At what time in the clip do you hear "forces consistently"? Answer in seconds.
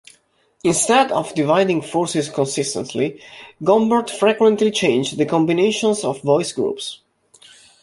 1.79-3.21